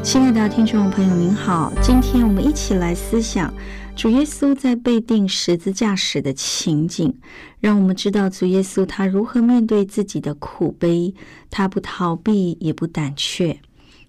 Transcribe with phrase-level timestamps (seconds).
[0.00, 3.52] 亲爱的听众朋友，您好，今天我们一起来思想
[3.96, 7.14] 主耶稣在被钉十字架时的情景，
[7.60, 11.14] 让我们知道主耶稣他如何面对自己的苦悲，
[11.50, 13.60] 他不逃避也不胆怯，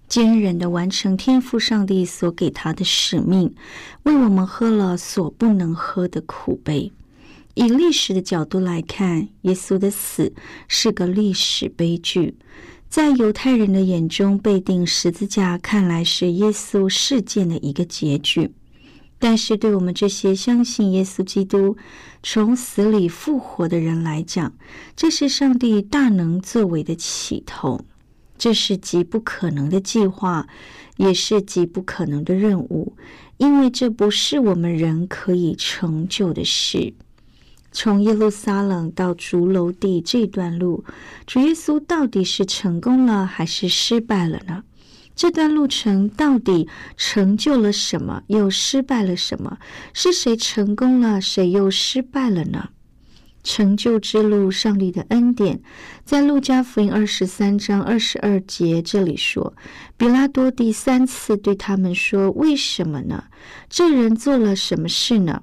[0.08, 3.54] 坚忍的完成天父上帝所给他的使命，
[4.04, 6.92] 为我们喝了所不能喝的苦悲。
[7.54, 10.32] 以历史的角度来看，耶稣的死
[10.68, 12.36] 是个历史悲剧。
[12.90, 18.50] 在犹太人的眼中，被钉十字架看来是耶稣事件的一个结局。
[19.16, 21.76] 但是，对我们这些相信耶稣基督
[22.20, 24.52] 从死里复活的人来讲，
[24.96, 27.80] 这是上帝大能作为的起头。
[28.36, 30.48] 这是极不可能的计划，
[30.96, 32.96] 也是极不可能的任务，
[33.36, 36.92] 因为这不是我们人可以成就的事。
[37.72, 40.84] 从耶路撒冷到竹楼地这段路，
[41.26, 44.64] 主耶稣到底是成功了还是失败了呢？
[45.14, 49.58] 这段路程到底成就了什么，又失败了什么？
[49.92, 52.70] 是谁成功了，谁又失败了呢？
[53.42, 55.60] 成就之路，上帝的恩典，
[56.04, 59.54] 在路加福音二十三章二十二节这里说，
[59.96, 63.24] 比拉多第三次对他们说：“为什么呢？
[63.68, 65.42] 这人做了什么事呢？”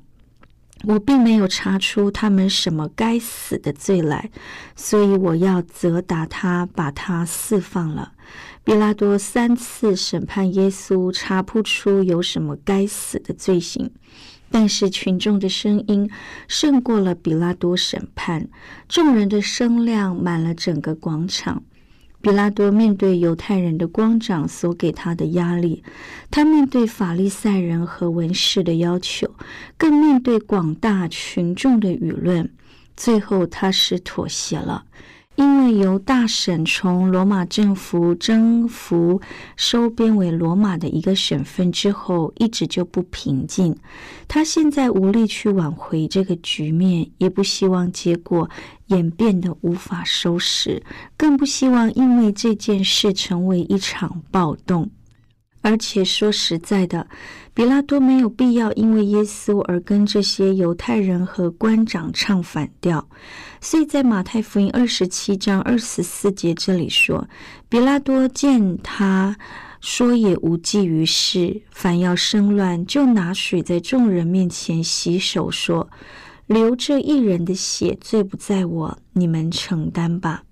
[0.83, 4.29] 我并没有查出他们什么该死的罪来，
[4.75, 8.13] 所以我要责打他，把他释放了。
[8.63, 13.89] 比拉多三次审判耶稣，查不出有什么该死的罪行，
[14.51, 16.09] 但是群众的声音
[16.47, 18.47] 胜过了比拉多审判，
[18.87, 21.63] 众人的声量满了整个广场。
[22.19, 25.83] 比拉多面对犹太人的光长所给他的压力，
[26.31, 29.29] 他面对法利赛人和文士的要求，
[29.77, 32.49] 更面对广大群众的舆论，
[32.95, 34.85] 最后他是妥协了。
[35.37, 39.21] 因为由大省从罗马政府征服
[39.55, 43.75] 收编为罗马的一个省份之后，一直就不平静。
[44.27, 48.49] 他现在无力去挽回这个局面，也不希望结果
[48.87, 50.81] 演变得无法收拾，
[51.15, 54.89] 更不希望因为这件事成为一场暴动。
[55.61, 57.07] 而且说实在的，
[57.53, 63.07] 比拉多没有必要因为耶稣而跟这些犹太人和官长唱反调。
[63.59, 67.27] 所以在马太福音二十七章二十四节这里说，
[67.67, 69.35] 比拉多见他
[69.81, 75.89] 说也无济于事，反要生乱，就拿水在众人面前洗手，说
[76.47, 80.43] ：“流这一人的血，罪不在我，你们承担吧。”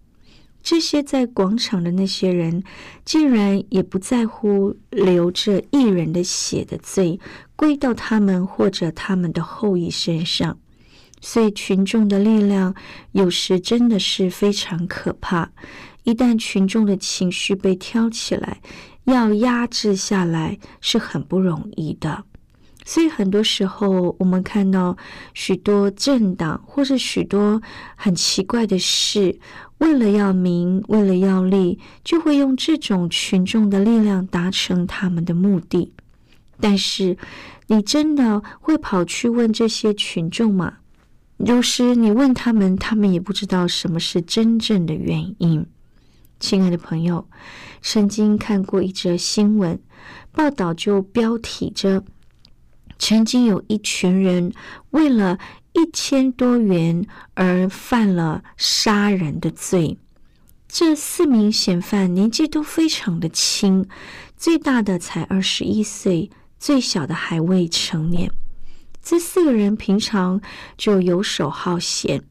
[0.66, 2.64] 这些在广场的那些人，
[3.06, 7.20] 竟然也不在乎流着一人的血的罪
[7.56, 10.58] 归到他们或者他们的后裔身上。
[11.22, 12.74] 所以，群众的力量
[13.12, 15.52] 有时真的是非常可怕。
[16.04, 18.60] 一旦群众的情绪被挑起来，
[19.04, 22.24] 要压制下来是很不容易的。
[22.88, 24.96] 所以，很多时候我们看到
[25.34, 27.60] 许多政党或者许多
[27.96, 29.40] 很奇怪的事，
[29.80, 35.92] 为了要名，为了要利，就会用这种群众的力量达成他们的目的。
[36.60, 37.18] 但是，
[37.68, 40.78] 你真的会跑去问这些群众吗？
[41.40, 45.66] 有时你问他们，他们也不知道什么是真正的原因。
[46.40, 47.28] 亲爱的朋友，
[47.82, 49.78] 曾经看过一则新闻
[50.32, 52.04] 报道，就标题着：
[52.98, 54.54] 曾经有一群人
[54.92, 55.38] 为了
[55.76, 59.98] 一千多元而犯了杀人的罪。
[60.68, 63.86] 这四名嫌犯年纪都非常的轻，
[64.36, 68.32] 最大的才二十一岁，最小的还未成年。
[69.04, 70.42] 这四个人平常
[70.78, 72.24] 就游手好闲，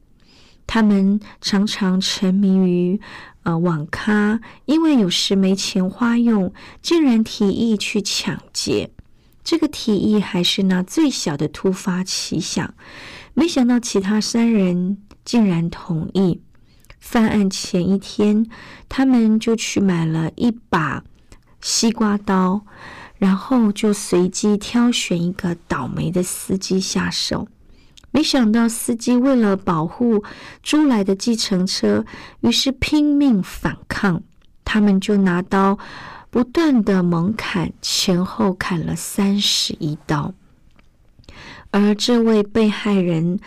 [0.67, 2.99] 他们常常沉迷于
[3.43, 6.51] 呃网咖，因为有时没钱花用，
[6.81, 8.89] 竟然提议去抢劫。
[9.43, 12.73] 这个提议还是那最小的突发奇想，
[13.35, 16.41] 没想到其他三人竟然同意。
[16.99, 18.47] 犯案前一天，
[18.89, 21.03] 他们就去买了一把
[21.61, 22.65] 西瓜刀，
[23.17, 27.47] 然后就随机挑选一个倒霉的司机下手。
[28.09, 30.23] 没想到司机为了保护
[30.63, 32.05] 租来的计程车，
[32.39, 34.23] 于是拼命反抗。
[34.63, 35.77] 他们就拿刀
[36.31, 40.33] 不断的猛砍，前后砍了三十一刀。
[41.77, 43.37] 而这位被害人。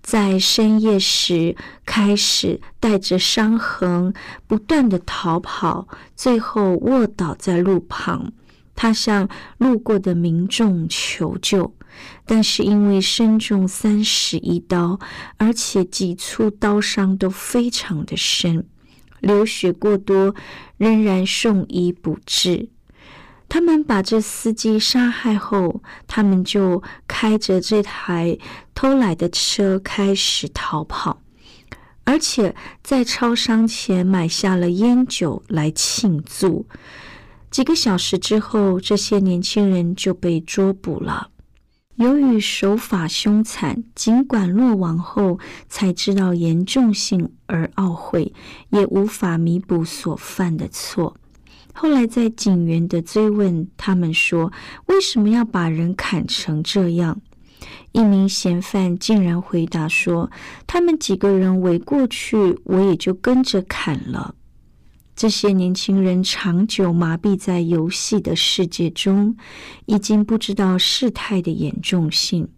[0.00, 1.54] 在深夜时，
[1.84, 4.14] 开始带着伤痕
[4.46, 5.86] 不断的逃跑，
[6.16, 8.32] 最后卧倒在路旁。
[8.74, 11.74] 他向路过的民众求救，
[12.24, 14.98] 但是因为身中三十一刀，
[15.36, 18.64] 而且几处刀伤都非常的深，
[19.20, 20.34] 流血过多，
[20.78, 22.70] 仍然送医不治。
[23.48, 28.38] 他们把这司机杀害后，他们就开着这台
[28.74, 31.22] 偷来的车开始逃跑，
[32.04, 36.66] 而且在超商前买下了烟酒来庆祝。
[37.50, 41.30] 几个小时之后，这些年轻人就被捉捕了。
[41.94, 48.32] 由于手法凶残，尽管落网后才知道严重性而懊悔，
[48.68, 51.16] 也无法弥补所犯的错。
[51.72, 54.52] 后来，在警员的追问，他们说
[54.86, 57.20] ：“为什么要把人砍成这样？”
[57.92, 60.30] 一名嫌犯竟然回答说
[60.66, 64.34] ：“他们几个人围过去，我也就跟着砍了。”
[65.14, 69.36] 这些年轻人长久麻痹在游戏的世界中，
[69.86, 72.48] 已经不知道事态的严重性。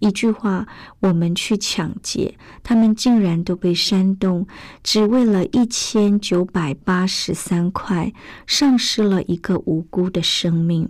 [0.00, 0.66] 一句话，
[1.00, 4.46] 我们去抢劫，他们竟然都被煽动，
[4.82, 8.12] 只为了一千九百八十三块，
[8.46, 10.88] 丧失了一个无辜的生命。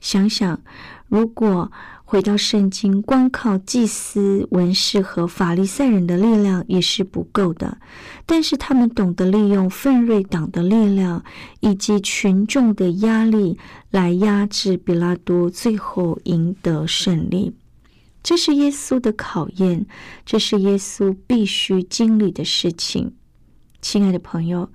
[0.00, 0.60] 想想，
[1.08, 1.72] 如果
[2.04, 7.78] 回到圣经，光靠祭司、文士和法利赛人的力量也是不够的，
[8.26, 11.24] 但是他们懂得利用奋锐党的力量
[11.60, 13.58] 以及群众的压力
[13.90, 17.54] 来压制比拉多，最后赢得胜利。
[18.24, 19.86] 这是耶稣的考验，
[20.24, 23.14] 这是耶稣必须经历的事情。
[23.82, 24.70] 亲爱的朋友，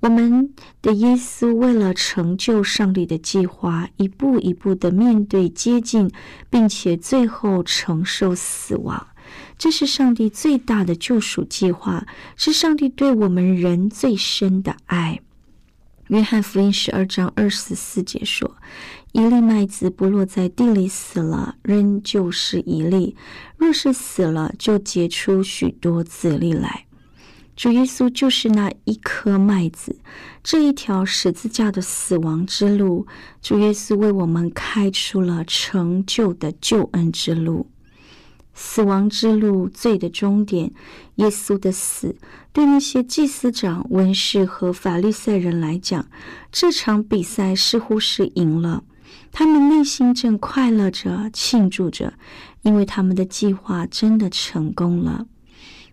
[0.00, 6.10] 我们的耶稣为了成就上帝的计划，一步一步的面对、接近，
[6.48, 9.08] 并且最后承受死亡。
[9.58, 12.06] 这是上帝最大的救赎计划，
[12.36, 15.20] 是上帝对我们人最深的爱。
[16.06, 18.56] 约翰福音十二章二十四节说。
[19.12, 23.14] 一粒麦子不落在地里死了，仍旧是一粒；
[23.56, 26.84] 若是死了，就结出许多子粒来。
[27.56, 29.98] 主耶稣就是那一颗麦子，
[30.44, 33.06] 这一条十字架的死亡之路，
[33.40, 37.66] 主耶稣为我们开出了成就的救恩之路。
[38.54, 40.72] 死亡之路，罪的终点，
[41.16, 42.16] 耶稣的死，
[42.52, 46.08] 对那些祭司长、文士和法利赛人来讲，
[46.52, 48.84] 这场比赛似乎是赢了。
[49.38, 52.12] 他们内心正快乐着，庆祝着，
[52.62, 55.26] 因为他们的计划真的成功了。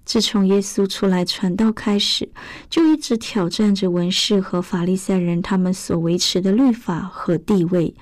[0.03, 2.27] 自从耶稣出来传道开始，
[2.71, 7.93] 就一直挑战着文士和法利赛人他们所维持的律法和地位。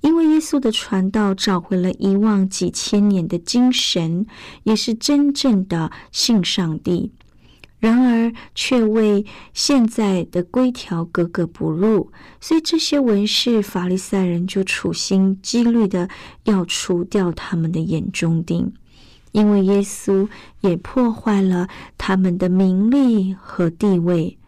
[0.00, 4.24] 因为耶稣的传道找回了遗忘几千年的精神，
[4.62, 7.12] 也是真正的信上帝。
[7.78, 16.08] 然而，却为现在的规条格格不入，所以这些文士、法利赛人就处心积虑的
[16.44, 18.72] 要除掉他们的眼中钉，
[19.32, 20.26] 因为耶稣
[20.62, 21.68] 也破坏了
[21.98, 24.38] 他们的名利和地位。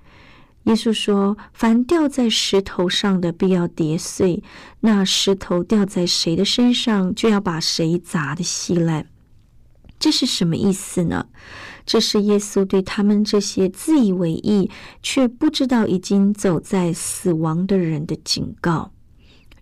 [0.65, 4.43] 耶稣说：“凡掉在石头上的，必要跌碎；
[4.81, 9.07] 那石头掉在谁的身上，就要把谁砸得稀烂。”
[9.99, 11.27] 这是什么意思呢？
[11.88, 14.71] 这是耶稣对他们这些自以为意
[15.02, 18.92] 却不知道已经走在死亡的人的警告。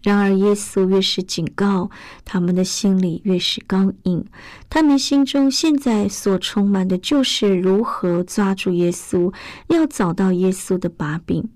[0.03, 1.89] 然而，耶稣越是警告，
[2.25, 4.25] 他们的心里越是刚硬。
[4.69, 9.33] 他们心中现在所充满的就是如何抓住耶稣，
[9.69, 11.49] 要找到耶稣的把柄。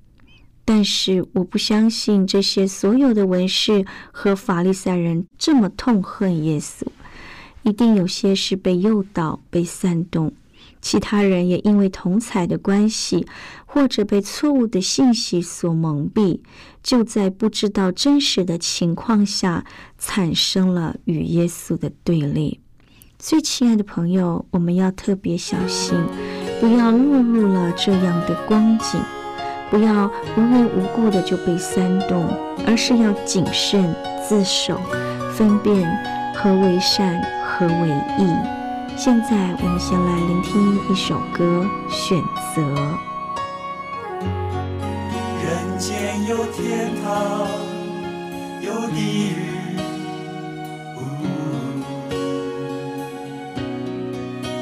[0.64, 6.86] 但是，我不相信这些所有的文士和法利赛人这么痛恨耶稣，
[7.64, 10.32] 一定有些是被诱导、被煽动。
[10.80, 13.26] 其他人也因为同才的关系，
[13.66, 16.40] 或者被错误的信息所蒙蔽，
[16.82, 19.64] 就在不知道真实的情况下，
[19.98, 22.60] 产生了与耶稣的对立。
[23.18, 25.94] 所以，亲爱的朋友，我们要特别小心，
[26.58, 28.98] 不要落入了这样的光景，
[29.70, 32.26] 不要无缘无故的就被煽动，
[32.66, 33.94] 而是要谨慎
[34.26, 34.80] 自守，
[35.34, 35.86] 分辨
[36.34, 38.59] 何为善，何为义。
[39.02, 39.28] 现在
[39.62, 42.22] 我们先来聆听一首歌，《选
[42.54, 42.60] 择》。
[45.42, 47.48] 人间有天堂，
[48.60, 49.34] 有地狱。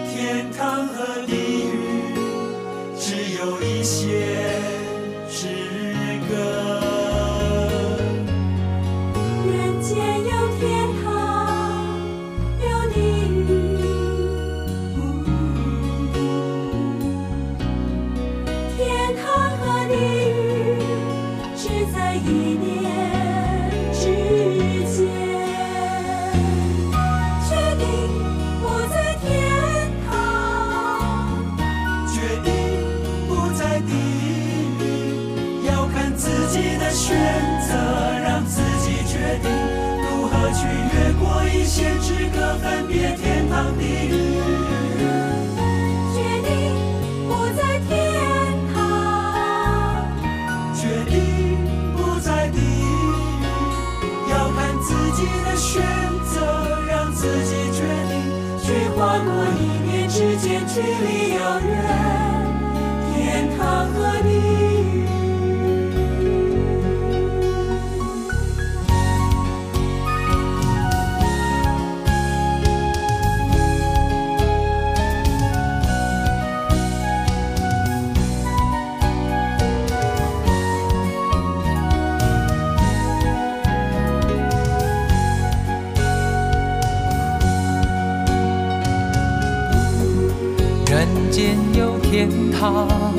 [0.08, 1.32] 天堂和地
[22.48, 22.64] 一念
[23.92, 24.00] 之
[24.88, 25.04] 间，
[27.44, 27.84] 决定
[28.62, 29.28] 不在天
[30.08, 30.10] 堂，
[32.08, 32.48] 决定
[33.28, 33.92] 不在地
[34.80, 34.80] 狱，
[35.66, 37.18] 要看自己的选
[37.68, 37.74] 择，
[38.24, 39.50] 让自己决定
[40.10, 40.64] 如何去
[40.94, 44.27] 越过一线之隔，分别天堂地狱。
[60.78, 62.17] 距离遥远
[92.18, 93.14] 天堂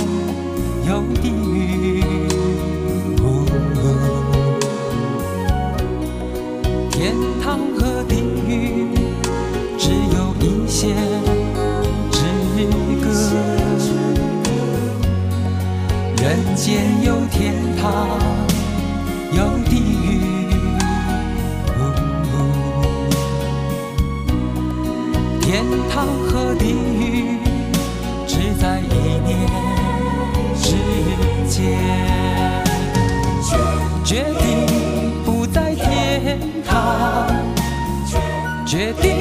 [38.80, 39.12] 决定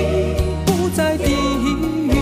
[0.64, 2.14] 不在地狱，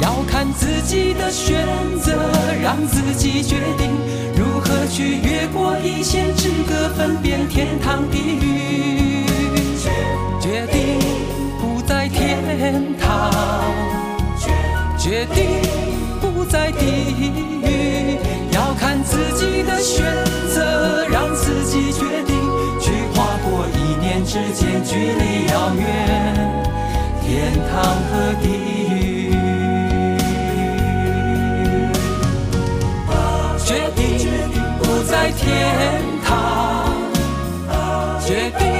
[0.00, 1.66] 要看自己的选
[2.00, 2.12] 择，
[2.62, 3.90] 让自己决定
[4.36, 9.26] 如何去越过一线之隔，分辨天堂地狱。
[10.40, 11.00] 决定
[11.60, 13.32] 不在天堂，
[14.96, 15.44] 决定
[16.20, 16.44] 不。
[16.52, 16.84] 在地
[17.18, 18.18] 狱，
[18.52, 20.04] 要看自己的选
[20.54, 22.31] 择，让自己决定
[24.24, 25.82] 之间距离遥远，
[27.22, 27.70] 天堂
[28.08, 28.92] 和地狱。
[33.64, 34.02] 决定
[34.78, 35.40] 不在天
[36.24, 36.30] 堂，
[38.24, 38.71] 决定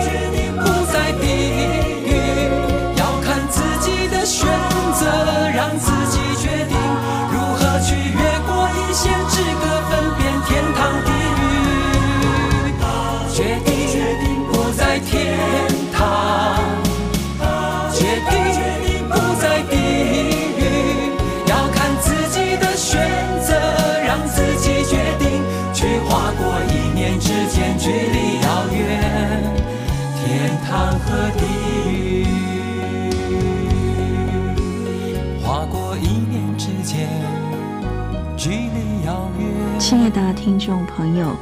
[40.13, 41.35] 的听众朋友，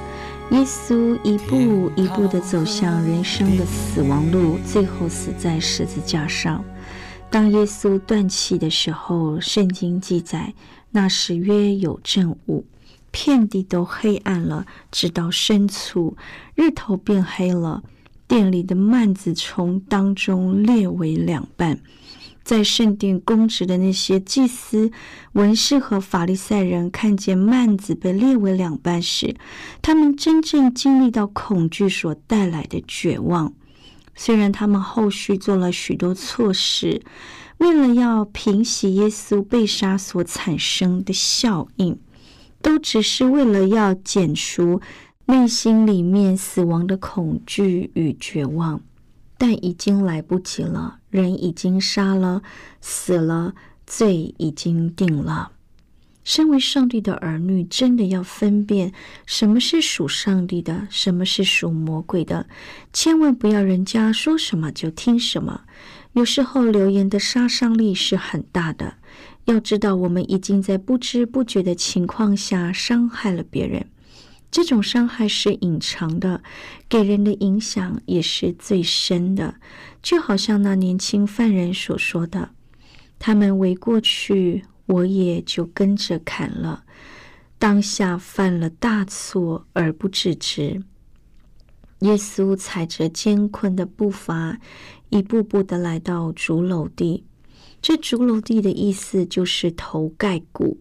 [0.51, 6.65] 耶稣一步一步地走向人生的死亡路，最后死在十字架上。
[7.31, 10.55] 当耶稣断气的时候，圣经记载，
[10.91, 12.65] 那时约有正午，
[13.11, 16.17] 遍地都黑暗了，直到深处，
[16.55, 17.83] 日头变黑了，
[18.29, 21.81] 店里的幔子从当中裂为两半。
[22.43, 24.91] 在圣殿供职的那些祭司、
[25.33, 29.37] 文士和法利赛人看见幔子被裂为两半时，
[29.83, 33.53] 他们真正经历到恐惧所带来的绝望。
[34.17, 37.01] 虽然他们后续做了许多措施，
[37.59, 41.99] 为了要平息耶稣被杀所产生的效应，
[42.61, 44.81] 都只是为了要减除
[45.27, 48.81] 内心里面死亡的恐惧与绝望。
[49.39, 52.43] 但已经来不及了，人已经杀了，
[52.81, 53.55] 死了，
[53.87, 55.53] 罪已经定了。
[56.23, 58.93] 身为上帝的儿女，真的要分辨
[59.27, 62.47] 什么是属上帝的，什么是属魔鬼的。
[62.93, 65.63] 千万不要人家说什么就听什么。
[66.13, 68.95] 有时候流言的杀伤力是很大的。
[69.47, 73.87] 要知道，我们已经在不知不觉的情况下伤害了别人。
[74.51, 76.43] 这种伤害是隐藏的，
[76.89, 79.55] 给人的影响也是最深的。
[80.03, 82.51] 就好像那年轻犯人所说的
[83.19, 86.83] ：“他们围过去。”我也就跟着砍了，
[87.61, 90.83] 当下犯了大错而不自知。
[92.01, 94.59] 耶稣踩着艰困的步伐，
[95.11, 97.25] 一步步的来到竹篓地。
[97.83, 100.79] 这竹篓地的意思就是头盖骨，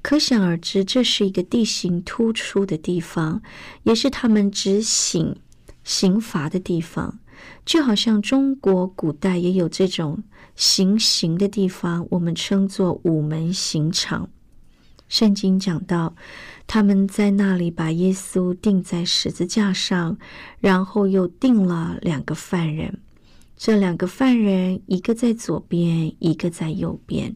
[0.00, 3.42] 可想而知，这是一个地形突出的地方，
[3.82, 5.36] 也是他们执行
[5.84, 7.18] 刑罚的地方。
[7.64, 10.24] 就好像中国古代也有这种
[10.56, 14.28] 行刑的地方，我们称作午门刑场。
[15.08, 16.14] 圣经讲到，
[16.66, 20.18] 他们在那里把耶稣钉在十字架上，
[20.60, 22.98] 然后又钉了两个犯人。
[23.58, 27.34] 这两个犯人，一个在左边，一个在右边。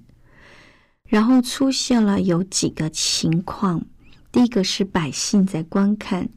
[1.05, 3.85] 然后出现了有几个情况。
[4.31, 6.31] 第一个是百姓在观看。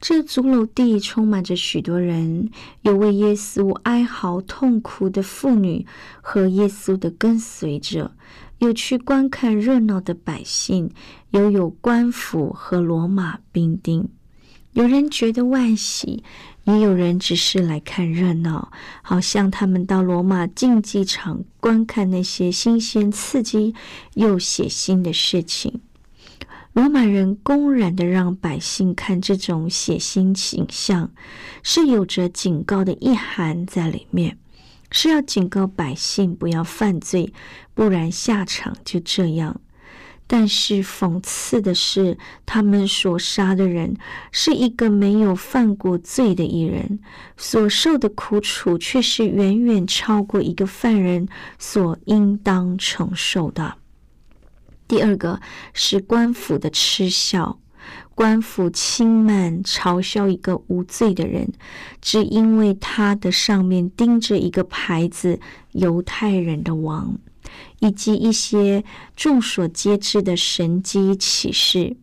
[0.00, 2.50] 这竹楼地充满着许多人，
[2.80, 5.86] 有为耶稣哀嚎痛哭的妇女
[6.22, 8.16] 和耶稣的跟随者，
[8.58, 10.90] 有去观看热闹的百姓，
[11.30, 14.08] 又有官府和罗马兵丁。
[14.76, 16.22] 有人觉得万喜，
[16.64, 23.74] 也有人只是来看热闹，好像他们到罗马竞技场观看那些新鲜刺激
[24.16, 25.80] 又血腥的事情。
[26.74, 31.10] 罗马人公然的让百姓看这种血腥景象，
[31.62, 34.36] 是有着警告的意涵在里面，
[34.90, 37.32] 是要警告百姓不要犯罪，
[37.72, 39.58] 不然下场就这样。
[40.26, 43.96] 但是讽刺的是，他们所杀的人
[44.32, 46.98] 是一个没有犯过罪的艺人，
[47.36, 53.76] 所受的苦楚却是远远超过一个犯人所应当承受的。
[54.88, 55.40] 第二个
[55.72, 57.60] 是官府的嗤笑，
[58.14, 61.52] 官府轻慢嘲笑一个无罪的人，
[62.00, 65.38] 只因为他的上面钉着一个牌子
[65.72, 67.18] “犹太人的王”，
[67.80, 68.84] 以及一些
[69.14, 71.96] 众所皆知的神迹启示。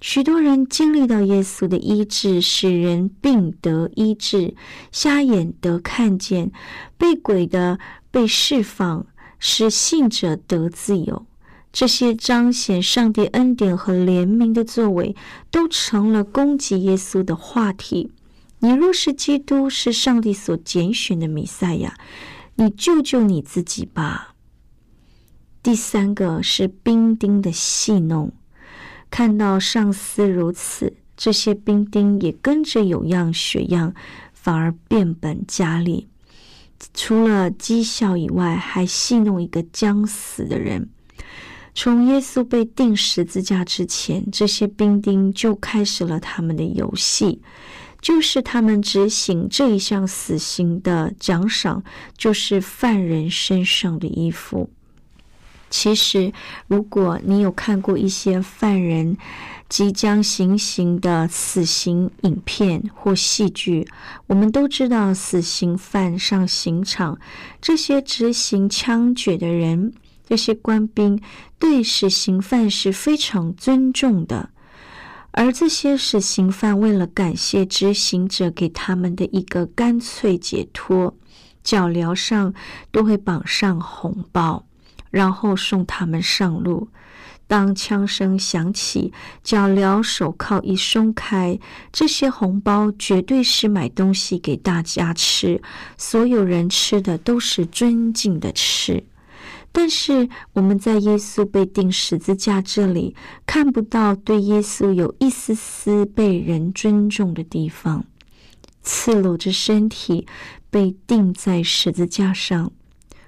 [0.00, 4.54] 许多人经历到耶稣的医治，使人病得医治，
[4.90, 6.50] 瞎眼得看见，
[6.98, 7.78] 被鬼的
[8.10, 9.06] 被释放，
[9.38, 11.24] 使信者得自由。
[11.72, 15.14] 这些彰显上帝恩典和怜悯的作为，
[15.52, 18.10] 都成了攻击耶稣的话题。
[18.58, 21.94] 你若是基督，是上帝所拣选的弥赛亚，
[22.56, 24.31] 你救救你自己吧。
[25.62, 28.32] 第三个是兵丁的戏弄，
[29.08, 33.94] 看到上司如此，这些兵丁也跟着有样学样，
[34.32, 36.08] 反而变本加厉。
[36.92, 40.88] 除了讥笑以外，还戏弄一个将死的人。
[41.74, 47.40] 从耶稣被钉十字架之前，这些兵丁就开始了他们的游戏，
[48.00, 51.84] 就是他们执行这一项死刑的奖赏，
[52.18, 54.68] 就是犯人身上的衣服。
[55.72, 56.30] 其实，
[56.68, 59.16] 如果你有看过一些犯人
[59.70, 63.88] 即将行刑的死刑影片或戏剧，
[64.26, 67.18] 我们都知道，死刑犯上刑场，
[67.58, 69.94] 这些执行枪决的人。
[70.28, 71.18] 这些官兵
[71.58, 74.50] 对死刑犯是非常尊重的，
[75.30, 81.16] 而这些死刑犯为了感谢执行者给他们的一个干脆解脱，
[81.64, 82.52] 脚镣上
[82.90, 84.66] 都会绑上红包，
[85.12, 86.88] 然后送他们上路。
[87.46, 91.58] 当枪声响起，脚镣手铐一松开，
[91.92, 95.60] 这些红包绝对是买东西给大家吃，
[95.98, 99.04] 所有人吃的都是尊敬的吃。
[99.70, 103.14] 但是我们在耶稣被钉十字架这里
[103.46, 108.04] 看不到对耶稣有一丝丝被人尊重的地方，
[108.82, 110.26] 赤裸着身体
[110.70, 112.72] 被钉在十字架上，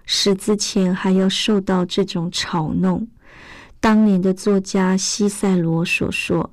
[0.06, 3.06] 死之前还要受到这种嘲弄。
[3.80, 6.50] 当年的作家西塞罗所说：“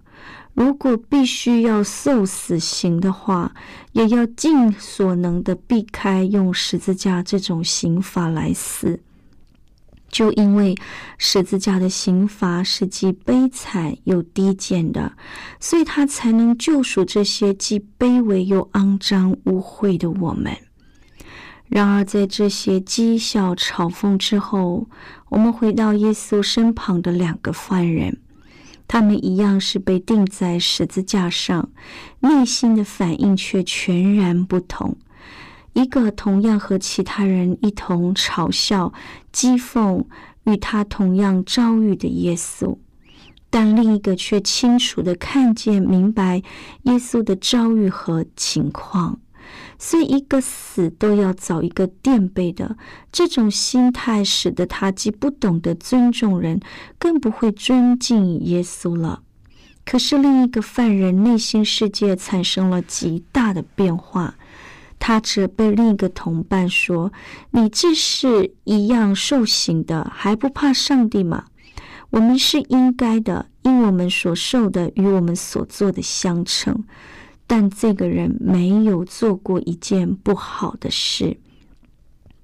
[0.54, 3.54] 如果必须要受死刑的话，
[3.94, 9.00] 也要尽所能的避开用十字架这种刑罚来死。”
[10.12, 10.76] 就因为
[11.18, 15.14] 十字架的刑罚是既悲惨又低贱的，
[15.58, 20.54] 所以他才能救赎这些既卑微又肮脏污秽的我们。
[21.72, 24.90] 然而，在这些讥笑、嘲讽之后，
[25.30, 28.18] 我们回到耶稣身旁的两个犯人，
[28.90, 31.70] 他们一样是被钉在十字架上，
[32.20, 34.98] 内心的反应却全然不同。
[35.72, 38.92] 一个同样和其他人一同嘲笑、
[39.32, 40.04] 讥讽
[40.44, 42.78] 与他同样遭遇的耶稣，
[43.50, 46.44] 但另一个却清楚的看见、明白
[46.82, 49.22] 耶稣的遭遇和情况。
[49.84, 52.78] 所以，一个死都要找一个垫背的
[53.12, 56.60] 这种心态，使得他既不懂得尊重人，
[57.00, 59.24] 更不会尊敬耶稣了。
[59.84, 64.36] 可是，另一个犯人内心世界产生了极大的变化。
[65.00, 67.12] 他责备另一个同伴说
[67.50, 71.46] ：“你这是一样受刑的，还不怕上帝吗？
[72.12, 76.84] 我们是应该的，因为我们所受的与我们所做的相称。”
[77.52, 81.36] 但这个人没有做过一件不好的事。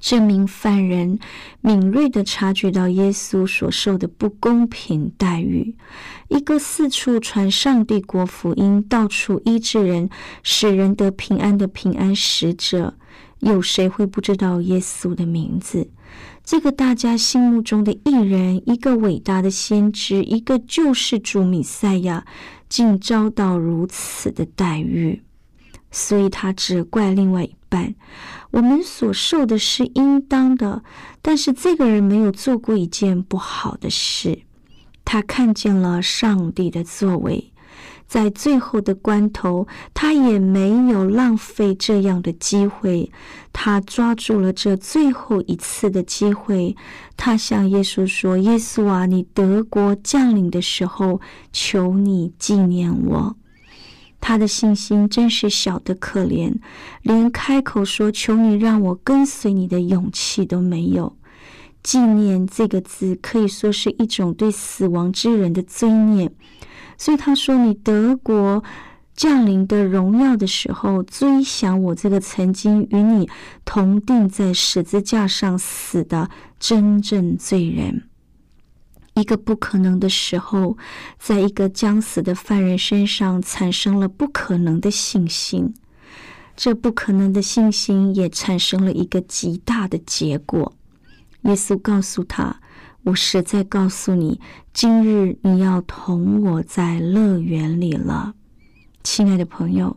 [0.01, 1.17] 这名犯人
[1.61, 5.73] 敏锐的察觉到耶稣所受的不公平待遇。
[6.27, 10.09] 一个四处传上帝国福音、到处医治人、
[10.43, 12.95] 使人得平安的平安使者，
[13.39, 15.89] 有谁会不知道耶稣的名字？
[16.43, 22.25] 这个大家心目中的艺人，一个伟大的先知，一个救世主米赛亚。
[22.69, 25.21] 竟遭到如此的待遇，
[25.91, 27.95] 所以他只怪另外一半：
[28.51, 30.83] 我们所受的是应当的，
[31.21, 34.43] 但是这个人没有做过一件不好的事。
[35.05, 37.51] 他看见了上帝的作为。
[38.07, 43.11] 在最后的关头，他也没有浪费这样的机会。
[43.51, 46.75] 他抓住了这最后一次的机会。
[47.17, 51.19] 他向耶稣说：“耶稣啊，你德国降临的时候，
[51.51, 53.35] 求你纪念我。”
[54.21, 56.53] 他的信心真是小得可怜，
[57.01, 61.15] 连开口说“求你让我跟随你”的勇气都没有。
[61.83, 66.31] 纪念这个字可以说是一种对死亡之人的追念。
[66.97, 68.63] 所以他说：“你德国
[69.15, 73.29] 降临的荣耀的时候，追想我这个曾经与你
[73.63, 76.29] 同定在十字架上死的
[76.59, 78.09] 真正罪人。
[79.13, 80.77] 一个不可能的时候，
[81.19, 85.73] 在一个将死的犯人身上产生了不可能的信心。
[86.55, 90.73] 这不可能的信心也产生了一个极大的结果。
[91.43, 92.59] 耶稣告诉他。”
[93.07, 94.41] 我实在告诉你，
[94.73, 98.33] 今日你要同我在乐园里了，
[99.01, 99.95] 亲爱的朋友。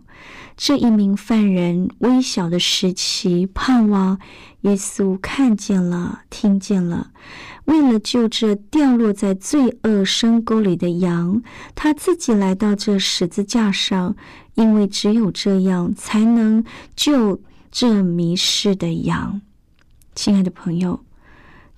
[0.56, 4.20] 这一名犯人微小的时期盼望
[4.60, 7.10] 耶稣看见了、听见了，
[7.64, 11.42] 为了救这掉落在罪恶深沟里的羊，
[11.74, 14.14] 他自己来到这十字架上，
[14.54, 17.42] 因为只有这样才能救
[17.72, 19.40] 这迷失的羊。
[20.14, 21.00] 亲爱的朋友。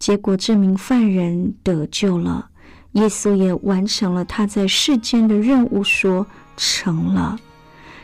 [0.02, 2.48] 结果，这名犯人得救了，
[2.94, 7.38] 耶稣也完成了他在世间的任务，说成了。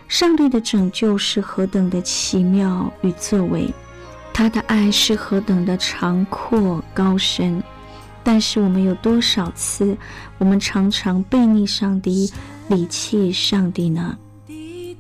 [0.07, 3.69] 上帝的拯救是何等的奇妙与作为，
[4.33, 7.61] 他的爱是何等的长阔高深。
[8.23, 9.99] 但是，我们有多少次，
[10.39, 12.33] 我们常常背逆上帝、
[12.69, 14.17] 离弃上帝呢？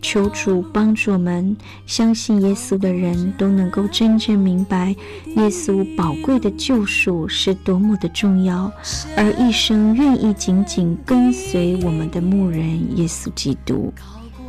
[0.00, 1.56] 求主帮助我们，
[1.86, 4.94] 相信耶稣的人都能够真正明白
[5.36, 8.72] 耶稣宝贵的救赎是多么的重要，
[9.16, 13.92] 而一生愿意紧紧跟随我们的牧人耶稣基督。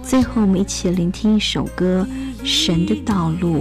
[0.04, 2.08] 最后，我们一起聆听一首歌
[2.46, 3.56] 《神的道路》。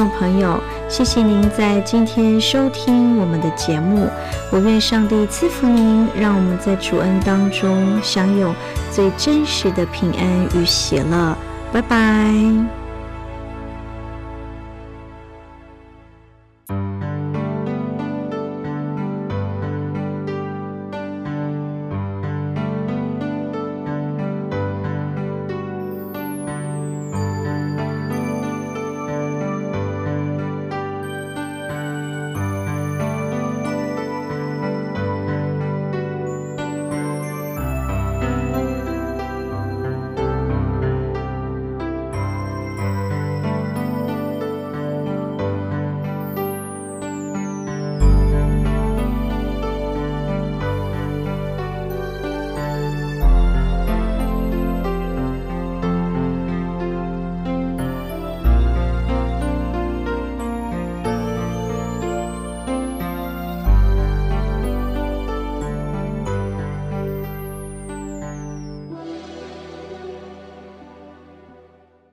[0.00, 0.58] 众朋友，
[0.88, 4.08] 谢谢您在今天收听我们的节目。
[4.50, 8.54] 我愿上帝赐福您，让我们在主恩当中享有
[8.90, 11.36] 最真实的平安与喜乐。
[11.70, 12.79] 拜拜！